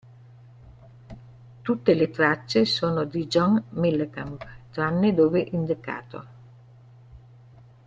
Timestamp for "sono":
2.65-3.03